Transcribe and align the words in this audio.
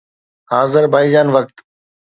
Azerbaijan 0.59 1.27
وقت 1.29 1.55